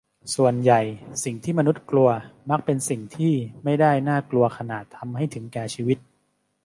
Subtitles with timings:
[0.35, 0.81] ส่วนใหญ่
[1.23, 2.09] สิ่งที่มนุษย์กลัว
[2.49, 5.97] มักเป็นสิ่งที่ไม่ได้น่ากลัวขนาดทำให้ถึงแก่ชีวิต